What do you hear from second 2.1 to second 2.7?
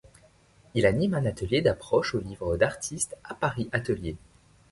au livre